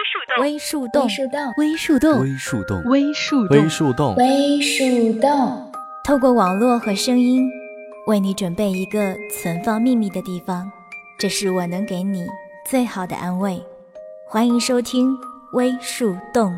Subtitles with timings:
[0.00, 1.04] 微树洞，
[1.58, 5.70] 微树洞，微树洞，微树洞，微树洞，微树洞。
[6.02, 7.46] 透过网络和声音，
[8.06, 10.70] 为你准备一个存放秘密的地方。
[11.18, 12.26] 这是我能给你
[12.64, 13.62] 最好的安慰。
[14.24, 15.14] 欢迎收听
[15.52, 16.56] 微树洞。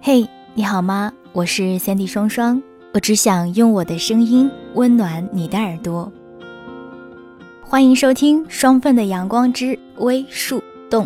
[0.00, 1.12] 嘿，你好吗？
[1.34, 2.62] 我是三 D 双双，
[2.94, 6.10] 我只想用我的声音温暖你的耳朵。
[7.62, 11.04] 欢迎收听《双份的阳光之微树洞》。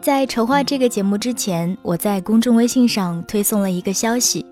[0.00, 4.44] 在筹划这个节目之前，我在公众微信上推送了一个消息，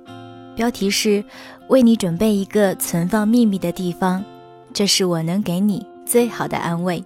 [0.54, 1.24] 标题是
[1.66, 4.24] “为你准备一个存放秘密的地方”，
[4.72, 7.04] 这是我能给你最好的安慰，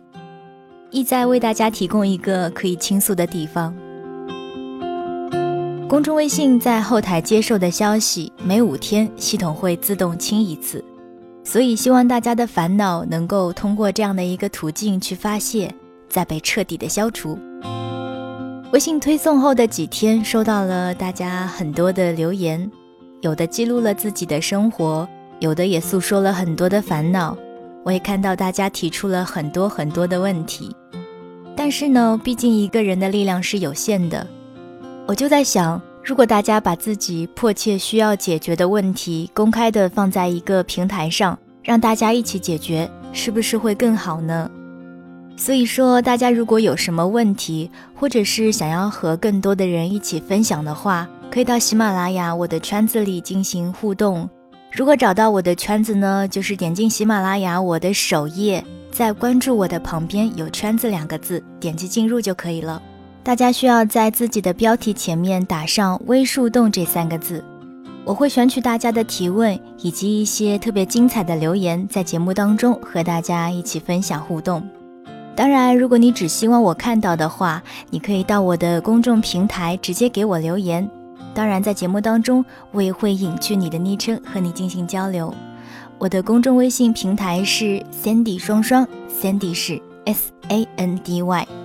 [0.91, 3.75] 意在为大家提供一个可以倾诉的地方。
[5.95, 10.85] 公众微信在后台接受的消息，每五天系统会自动清一次，
[11.45, 15.73] 所以希望大家的烦恼能够通过这样的一个途径去发泄，
[16.09, 17.39] 再被彻底的消除。
[18.73, 22.69] 微信推送后的几天，收到了大家很多的留言，
[23.21, 27.39] 有的记录了自己的生活，有的也诉说了很多的烦恼。
[27.85, 30.75] 我也看到大家提出了很多很多的问题，
[31.55, 34.27] 但是呢，毕竟一个人的力量是有限的。
[35.07, 44.51] 我就在想，如果大家把自己迫切需要解决的问题公开的放在一个平台上，让大家一起解决，是不是会更好呢？
[45.35, 54.29] 所以说，大家如果有什么问题，或者是想要和更多的人一起分享的话，可以到喜马拉雅我的圈子里进行互动。
[54.71, 62.83] 如果找到我的圈子呢，就是点进喜马拉雅我的首页，在关注我的旁边有“圈子”两个字，点击进入就可以了。
[63.25, 67.43] 大家需要在自己的标题前面打上“微树洞”这三个字，
[68.05, 74.63] 我会选取大家的提问以及一些特别精彩的留言，在节目当中和大家一起分享互动。
[75.35, 80.87] 当然，如果你只希望我看到的话，你可以到我的公众平台直接给我留言。
[81.33, 85.33] 当然，在节目当中，我也会隐去你的昵称和你进行交流。
[85.97, 88.87] 我的公众微信平台是 Sandy 双双
[89.19, 91.64] ，Sandy 是 S A N D Y。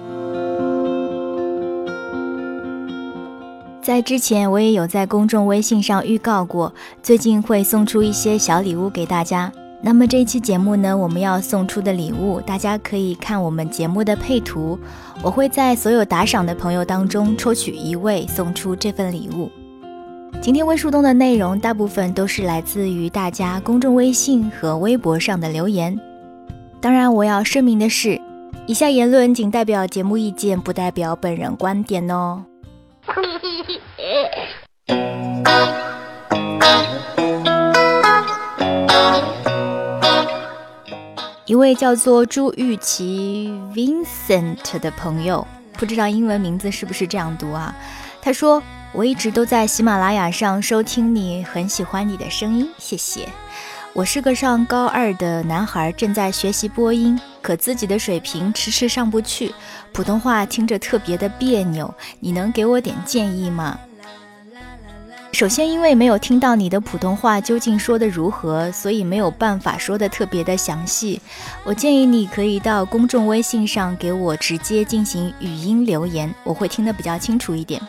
[3.90, 9.52] 在之前，我也有在公众微信上预告过，最近会送出一些小礼物给大家。
[9.82, 14.78] 那么这一期节目呢，我们要送出的礼物，大家可以看我们节目的配图，
[15.24, 19.50] 我会在所有打赏的朋友当中抽取一位送出这份礼物。
[20.40, 26.00] 今天微树洞的内容大部分都是来自于大家公众微信和微博上的留言。
[26.80, 28.22] 当然，我要声明的是，
[28.68, 32.44] 以下言论仅代表节目意见，不代表本人观点哦。
[41.50, 45.48] 一位叫做朱玉琪 Vincent 的朋友，
[45.80, 47.76] 不知道英文名字是不是这样读啊？
[48.22, 48.62] 他说
[48.94, 53.28] ：“我一直都在喜马拉雅上收听你，很喜欢你的声音，谢谢。
[53.94, 59.52] 我是个上高二的男孩，正在学习播音，可自己的水平迟迟上不去，
[59.92, 63.80] 普通话听着特别的别扭，你能给我点建议吗？”
[65.40, 71.22] 首先，因为没有听到你的普通话究竟说的如何，所以没有办法说的特别的详细。
[71.64, 77.82] 我建议你可以到公众微信上给我直接进行语音留言，我会听得比较清楚一点。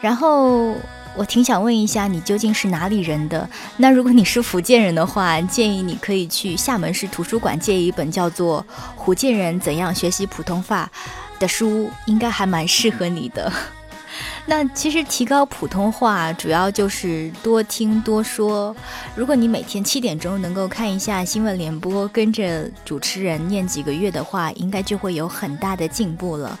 [0.00, 0.76] 然后，
[1.16, 3.50] 我挺想问一下你究竟是哪里人的？
[3.76, 8.64] 那如果你是福建人的话，建议你可以去厦门市图书馆借一本叫做
[9.04, 10.88] 《福建人怎样学习普通话》
[11.40, 13.52] 的书，应该还蛮适合你的。
[14.46, 18.74] 那其实提高普通话主要就是多听多说。
[19.14, 26.58] 如果你每天七点钟能够看一下新闻联播，跟着主持人念几个月的话，应该就会有很大的进步了。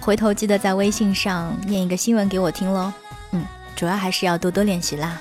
[0.00, 2.92] 回头记得在微信上念一个新闻给我听喽。
[3.32, 3.44] 嗯，
[3.74, 5.20] 主要还是要多多练习啦。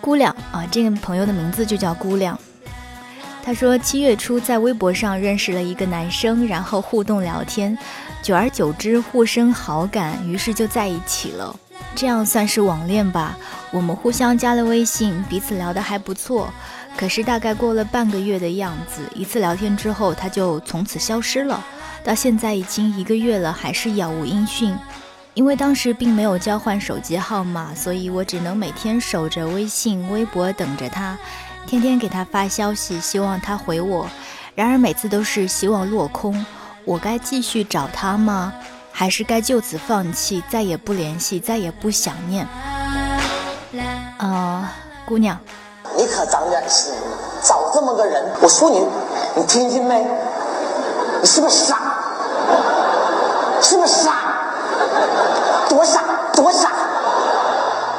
[0.00, 2.38] 姑娘啊，这个朋友的名字就叫姑娘。
[3.42, 7.76] 他说七月初在微博上认识了一个男生，然后互动聊天。
[8.22, 11.56] 久而久之，互生好感，于是就在一起了。
[11.94, 13.36] 这样算是网恋吧？
[13.70, 16.52] 我们互相加了微信，彼此聊得还不错。
[16.96, 21.64] 可是大概过了半个月的样子，一次聊天之后，他就从此消失了。
[22.04, 24.76] 到现在已经一个月了，还是杳无音讯。
[25.34, 31.16] 因为当时并没有交换手机号码，所以我只能每天守着微信、微博等着他，
[31.66, 34.06] 天天给他发消息，希望他回我。
[34.54, 36.44] 然而每次都是希望落空。
[36.84, 38.52] 我该继续找他吗？
[38.92, 42.46] 还是该就此放弃，再也不联系，再也不想念？
[44.18, 44.68] 呃，
[45.06, 45.38] 姑娘，
[45.96, 46.92] 你可长点心，
[47.42, 48.84] 找这么个人，我说你，
[49.36, 50.04] 你听见没？
[51.20, 51.78] 你是不是傻？
[53.62, 54.12] 是不是傻？
[55.68, 56.02] 多傻，
[56.34, 56.70] 多傻！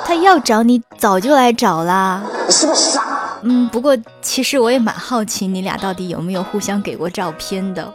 [0.03, 2.21] 他要找你，早就来找啦。
[2.45, 3.01] 你是不是傻？
[3.43, 7.93] 嗯，不过其实我也蛮好奇，你俩到底有没有互相给过照片的？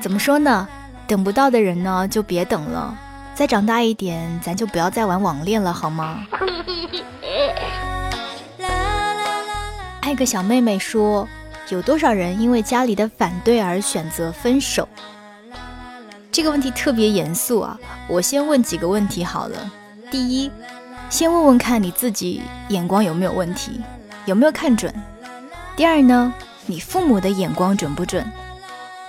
[0.00, 0.68] 怎么说呢？
[1.06, 2.96] 等不到的人呢，就别等了。
[3.34, 6.26] 再长大一点，咱就不要再玩网恋了，好吗？
[10.00, 11.28] 爱个小妹妹说，
[11.68, 14.88] 有多少人因为家里的反对而选择分手？
[16.30, 17.78] 这个问题特别严肃啊！
[18.08, 19.70] 我先问几个问题好了。
[20.10, 20.50] 第一，
[21.08, 23.80] 先问问看你自己眼光有没有问题，
[24.24, 24.92] 有没有看准？
[25.76, 26.32] 第二呢，
[26.66, 28.24] 你父母的眼光准不准？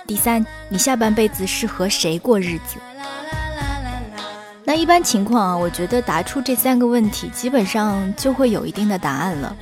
[0.06, 2.76] 第三，你下半辈子是和谁过日子？
[4.64, 9.54] 那一般情况啊，我觉得答出这三个问题，基本上就会有一定的答案了。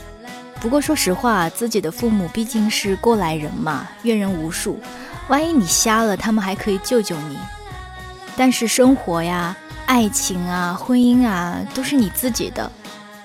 [0.61, 4.81] 不过说实话，自己的父母毕竟是过来人嘛，阅人无数，
[5.29, 7.37] 万一你瞎了，他们还可以救救你。
[8.37, 9.57] 但是生活呀、
[9.87, 12.71] 爱情啊、婚姻啊，都是你自己的，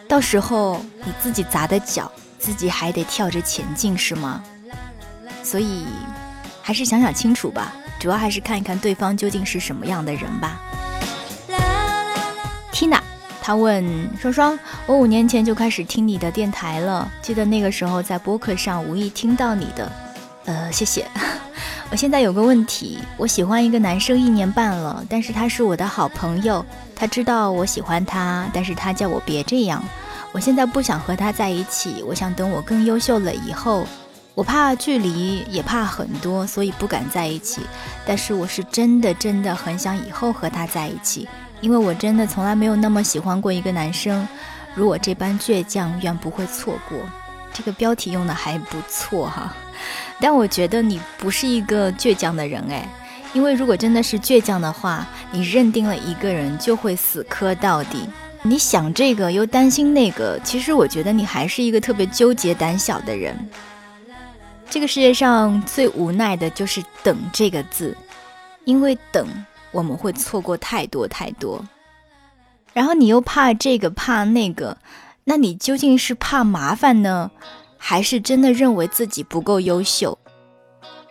[0.07, 4.41] 到时候你自己砸的脚，自己还得跳着前进，是吗？
[5.43, 5.85] 所以，
[6.61, 10.61] 还是想想清楚吧，主要还是看一看对方究竟是什么样的人吧。
[12.71, 12.99] Tina，
[13.41, 19.91] 他问双双：“我五年前就开始听你的电台了，记得那个时候在播客上无意听到你的，
[20.45, 21.07] 呃，谢谢。
[21.89, 26.63] 我现在有个问题，我喜欢一个男生一年半了，但是他是我的好朋友，
[26.93, 29.81] 他知道我喜欢他，但是他叫我别这样。
[30.33, 33.87] 我现在不想和他在一起，我想等我更优秀了以后，
[34.35, 37.61] 我怕距离，也怕很多，所以不敢在一起。
[38.05, 41.27] 但是我是真的真的很想以后和他在一起。”
[41.59, 44.27] 因为我真的从来没有那么喜欢过一个男生，
[44.75, 46.99] 如我这般倔强，愿不会错过。
[47.53, 49.55] 这个标题用的还不错哈，
[50.19, 52.87] 但我觉得你不是一个倔强的人哎，
[53.33, 58.07] 因为如果真的是倔强的话，你认定了一个人就会死磕到底。
[58.43, 63.35] 你想这个又担心那个，其实我觉得你还是一个特别纠结、胆小的人。
[64.69, 67.95] 这个世界上最无奈的就是“等”这个字，
[68.65, 69.27] 因为等。
[69.71, 71.63] 我们会错过太多太多，
[72.73, 74.75] 然后你又怕这个怕那个，
[75.29, 77.29] 那你究竟是怕麻烦呢，
[77.77, 80.17] 还是真的认为自己不够优秀？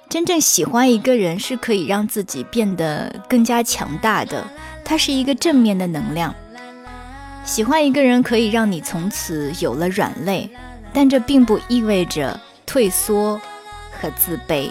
[0.09, 4.43] 真正喜欢一个人是可以让自己变得更加强大的，
[4.83, 6.35] 它是一个正面的能量。
[7.45, 10.49] 喜欢一个人可以让你从此有了软肋，
[10.95, 13.39] 但这并不意味着退缩
[13.93, 14.71] 和自卑。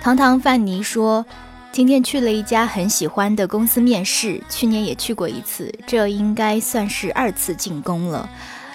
[0.00, 1.26] 堂堂范尼说
[1.74, 8.30] ：“今天去了一家很喜欢的公司面试，去年也去过一次，这应该算是二次进攻了。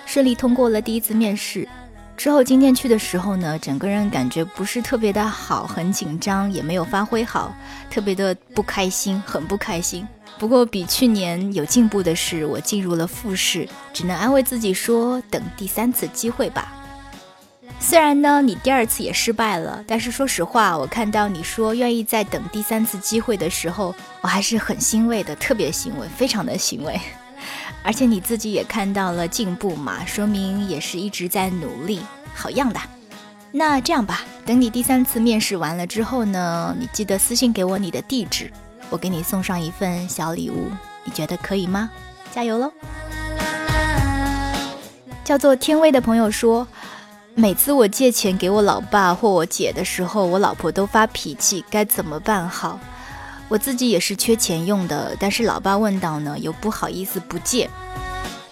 [0.06, 1.66] 顺利通过了第一次面试
[2.18, 7.56] 之后，今天去的时候呢，整个人感觉不是特别的好，很紧张，也没有发挥好，
[7.90, 10.06] 特别的不开心，很不开心。
[10.38, 16.76] 不过比去年有进步的是，我进入了复试，只能安慰自己说，等第三次机会吧。”
[17.82, 27.00] 虽然呢，你第二次也失败了，但是说实话，我看到你说愿意再等第三次机会的时候，我还是很欣慰的，特别欣慰，非常的欣慰。
[27.82, 32.02] 而且你自己也看到了进步嘛，说明也是一直在努力，
[32.34, 32.80] 好样的。
[33.52, 38.52] 那这样吧，等你第三次面试完了之后呢，你记得私信给我你的地址，
[38.90, 40.68] 我给你送上一份小礼物，
[41.06, 41.90] 你觉得可以吗？
[42.32, 42.72] 加油喽！
[45.24, 46.68] 叫做天威的朋友说。
[47.36, 52.80] 每次我借钱给我老爸或我姐的时候，我老婆都发脾气，该怎么办好？
[53.48, 57.70] 我自己也是缺钱用的，但是老爸问到呢，又不好意思不借。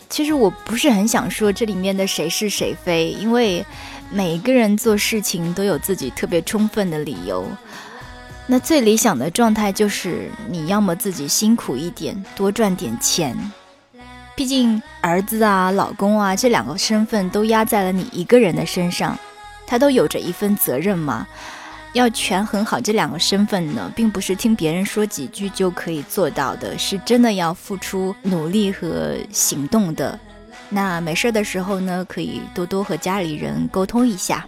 [0.09, 3.65] 其实我不是很想说这里面的谁是谁非，因为
[4.09, 7.45] 每个人做事情都有自己特别充分的理由。
[8.45, 13.35] 那最理想的状态就是你要么自己辛苦一点，多赚点钱。
[14.37, 19.17] 毕竟儿子啊、老公啊这两个身份都压在了你一个人的身上，
[19.65, 21.25] 他都有着一份责任嘛。
[21.93, 30.19] 要权衡好这两个身份呢，并不是听别人说几句就可以做到的，是真的要付出努力和行动的。
[30.69, 34.45] 那没事的时候呢，可以多多和家里人沟通一下。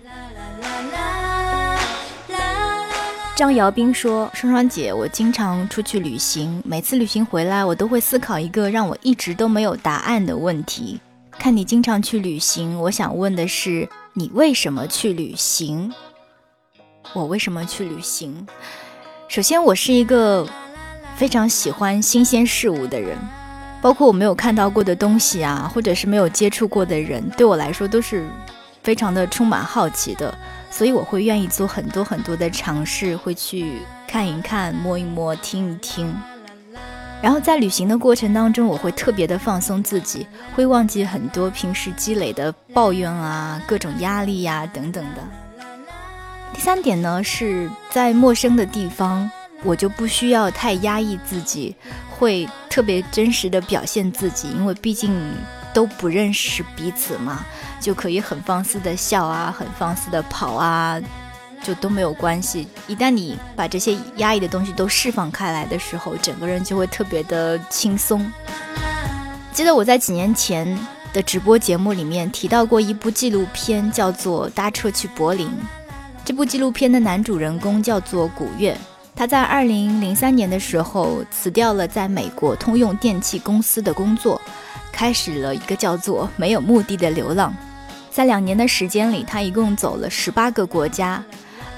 [3.40, 11.00] 张瑶斌说：“双双姐，我经常出去旅行，每次旅行回来，我都会思考一个让我一直都没有答案的问题。
[11.38, 15.90] 看你经常去旅行，我想问的是，你为什么去旅行？
[17.14, 18.46] 我为什么去旅行？
[19.30, 20.46] 首先，我是一个
[21.16, 23.18] 非常喜欢新鲜事物的人，
[23.82, 28.28] 包括我没有看到过的东西啊，或者是没有接触过的人，对我来说都是
[28.84, 30.38] 非常的充满好奇的，
[30.72, 36.16] 所以我会愿意做很多很多的尝试，会去看一看、摸一摸、听一听。
[37.22, 45.22] 然后在旅行的过程当中，我会特别的放松自己，会忘记很多平时积累的抱怨啊、各种压力呀等等的。
[46.54, 49.30] 第三点呢，是在陌生的地方，
[49.64, 51.76] 我就不需要太压抑自己，
[52.10, 55.14] 会特别真实的表现自己，因为毕竟
[55.80, 57.46] 都不认识彼此嘛，
[57.80, 61.00] 就可以很放肆的笑啊，很放肆的跑啊。
[61.64, 62.68] 就都没有关系。
[62.86, 68.30] 一旦你把这些压抑的东西都释放开来的时候，整个人就会特别的轻松。
[69.54, 70.78] 记得我在几年前
[71.14, 75.48] 的直播节目里面提到过一部纪录片，叫做《搭车去柏林》。
[76.26, 78.78] 这部纪录片的男主人公叫做古月，
[79.16, 84.42] 他在二零零三年的时候辞掉了在美国通用电气公司的工作，
[85.00, 87.56] 开始了一个叫做“没有目的的流浪”。
[88.12, 91.24] 在两年的时间里，他一共走了十八个国家。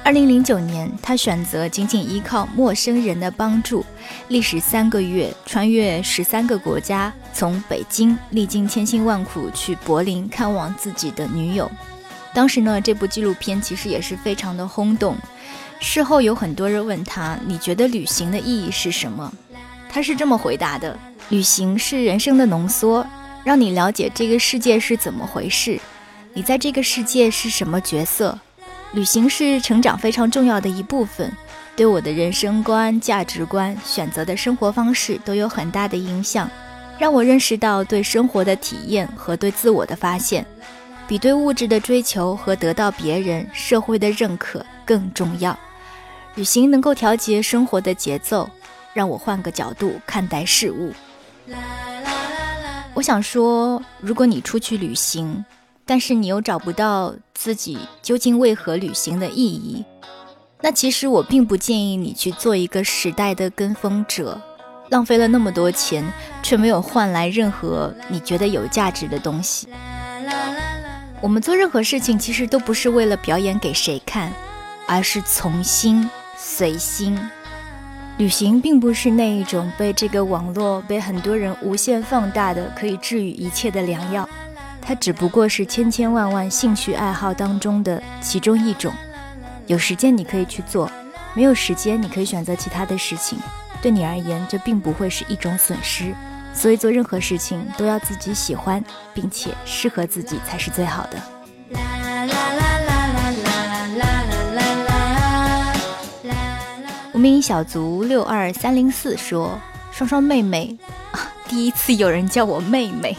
[0.04, 3.86] 二零零九年，他选择仅仅依靠陌生人的帮助，
[4.30, 11.70] 历时三个月，穿越十三个国家，从北京历经千辛万苦去柏林看望自己的女友。
[12.34, 15.16] 当时呢，这部纪录片其实也是非常的轰动。
[15.80, 19.32] 事后有很多人问他：“你觉得旅行的意义是什么？”
[19.94, 20.98] 他是这么回答的
[21.32, 23.08] ：“旅行是人生的浓缩，
[23.46, 25.80] 让你了解这个世界是怎么回事，
[26.34, 28.38] 你在这个世界是什么角色。”
[28.92, 31.32] 旅行是成长非常重要的一部分，
[31.74, 36.52] 对我的人生观、价值观、选择的生活方式都有很大的影响，
[37.00, 40.46] 让我认识到对生活的体验和对自我的发现，
[41.08, 45.58] 比对物质的追求和得到别人、社会的认可更重要。
[46.36, 48.50] 旅行能够调节生活的节奏，
[48.94, 50.92] 让我换个角度看待事物。
[52.94, 55.44] 我想说，如果你出去旅行，
[55.86, 59.84] 但是你又找不到自己究竟为何旅行的意义，
[60.62, 64.40] 那其实我并不建议你去做一个时代的跟风者，
[64.90, 66.06] 浪费了那么多钱，
[66.44, 69.68] 却没有换来任何你觉得有价值的东西。
[71.22, 74.32] 我们做任何事情其实都不是为了表演给谁看，
[74.88, 77.18] 而是从心随心。
[78.22, 84.30] 旅行并不是那一种被这个网络被很多人无限放大的可以治愈一切的良药。
[84.80, 88.94] 它只不过是千千万万兴趣爱好当中的其中一种，
[89.66, 90.88] 有时间你可以去做，
[91.34, 93.40] 没有时间你可以选择其他的事情。
[93.82, 96.14] 对你而言，这并不会是一种损失。
[96.54, 98.84] 所以做任何事情都要自己喜欢，
[99.16, 101.18] 并且适合自己才是最好的。
[107.22, 109.52] 无名小卒六二三零四说
[109.94, 110.76] ：“双双妹妹
[111.12, 113.16] 啊，第一次有人叫我妹妹。”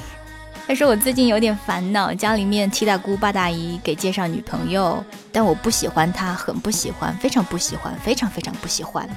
[0.67, 9.09] 他说我最近有点烦恼，家里面七大姑八大姨给介绍女朋友，但我不喜欢她，很不喜欢，非常不喜欢，非常非常不喜欢。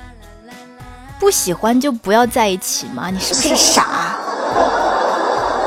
[1.20, 4.20] 不喜欢就不要在一起嘛，你是不是傻？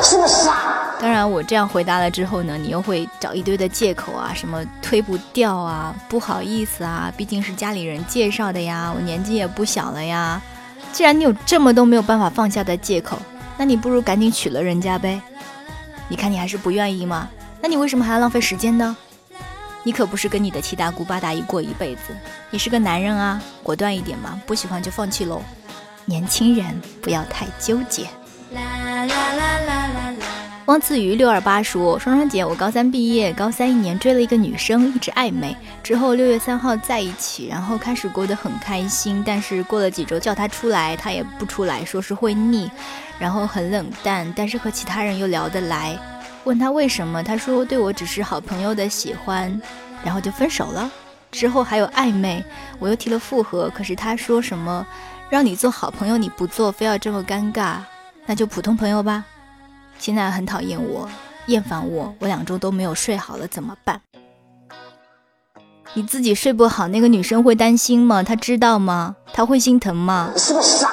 [0.00, 0.67] 是不是傻？
[1.00, 10.42] 当然，我这样回答了之后呢，你又会找一堆的借口啊，什么推不掉啊，不好意思啊，毕竟是家里人介绍的呀，我年纪也不小了呀。
[10.92, 13.16] 既然你有这么多没有办法放下的借口，
[13.56, 15.20] 那你不如赶紧娶了人家呗。
[16.08, 17.28] 你看，你还是不愿意吗？
[17.60, 18.96] 那你为什么还要浪费时间呢？
[19.84, 22.02] 你可不是跟你的七大姑八大姨过一辈子，
[22.50, 25.40] 你是个男人啊，果断一点嘛，不喜欢就放弃喽。
[26.04, 28.06] 年轻人不要太纠结。
[30.68, 42.70] 汪自瑜六二八说：双双姐，我高三毕业，高三一年追了一个女生，一直暧昧，之后六月三号在一起，然后开始过得很开心，但是过了几周叫她出来，她也不出来，说是会腻，
[43.18, 45.98] 然后很冷淡，但是和其他人又聊得来，
[46.44, 49.58] 问他为什么，他说对我只是好朋友的喜欢，
[50.04, 50.90] 然后就分手了。
[51.32, 52.44] 之后还有暧昧，
[52.78, 54.86] 我又提了复合，可是他说什么
[55.30, 57.76] 让你做好朋友你不做，非要这么尴尬，
[58.26, 59.24] 那就普通朋友吧。
[59.98, 61.08] 现在很讨厌我，
[61.46, 64.00] 厌烦我，我两周都没有睡好了，怎么办？
[65.94, 68.22] 你自己睡不好，那个女生会担心吗？
[68.22, 69.16] 她知道吗？
[69.32, 70.30] 她会心疼吗？
[70.36, 70.88] 是不是傻？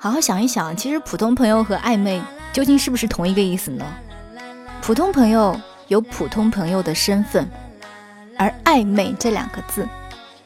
[0.00, 3.84] 好好想一想，其实普通朋友和暧昧究竟是不是同一个意思呢？
[4.80, 7.48] 普通朋友有普通朋友的身份，
[8.38, 9.86] 而暧昧这两个字，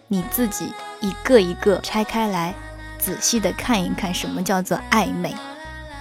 [0.09, 2.55] 你自己一个一个拆开来，
[2.99, 5.35] 仔细的看一看，什么叫做暧昧？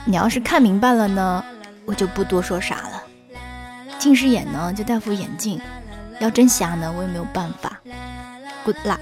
[0.05, 1.43] 你要是看明白了呢？
[1.87, 3.03] 我就不多说啥了。
[3.97, 5.57] 近视眼呢，就戴副眼镜；
[6.19, 7.79] 要真瞎呢，我也没有办法。
[8.65, 8.99] Good luck。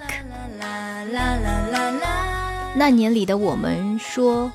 [2.75, 4.51] 那年里的我们说，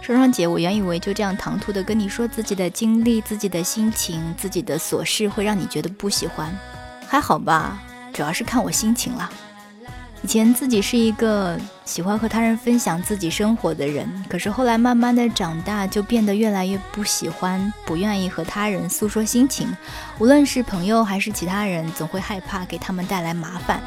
[0.00, 6.56] 双双姐，我原以为就这样唐突的跟你说自己的经历、自己的心情、自己的琐事，会让你觉得不喜欢，
[7.08, 7.82] 还好吧？
[8.12, 9.28] 主要是看我心情了。
[10.24, 19.68] 以前自己是一个喜欢和他人分享自己生活的人，可是后来慢慢的长大，就变得越来越不喜欢、不愿意和他人诉说心情，
[20.18, 23.82] 无论是朋友还是其他人，总会害怕给他们带来麻烦。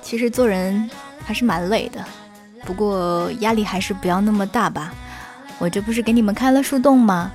[0.00, 0.88] 其实做人
[1.24, 2.04] 还是蛮累的。
[2.64, 4.92] 不过压力还是不要那么大吧，
[5.58, 7.32] 我这不是给你们开了树洞吗？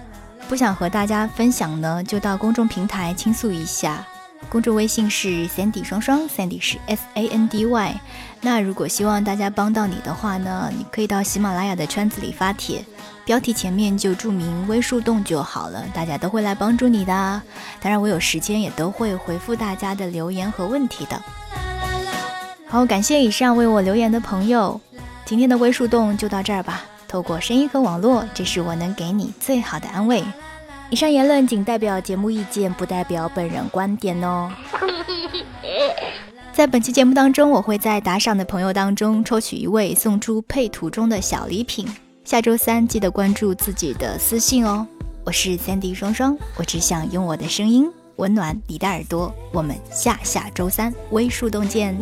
[0.47, 4.05] 不想和大家分享呢，就到公众平台倾诉一下。
[4.49, 7.99] 公众微信是 Sandy 双双，Sandy 是 S A N D Y。
[8.41, 12.85] 那如果希望大家帮到你的话呢，你可以到喜马拉雅的圈子里发帖，
[13.25, 17.41] 标题前面就注明微树洞就好了，大家都会来帮助你的。
[17.81, 21.21] 当然我有时间也都会回复大家的留言和问题的。
[22.67, 24.79] 好，感谢以上为我留言的朋友。
[25.25, 26.83] 今天的微树洞就到这儿吧。
[27.07, 30.23] 透过声音和网络，这是我能给你最好的安慰。
[30.91, 34.51] 以上言论仅代表节目意见，不代表本人观点哦。
[36.53, 41.85] 在本期节目当中，我会在打赏的朋友当中抽取一位，送出配图中的小礼品。
[42.23, 44.87] 下周三记得关注自己的私信哦。
[45.25, 49.33] 我是三 D 双双，我只想用我的声音温暖你的耳朵。
[49.51, 51.97] 我们下下周三微树洞见。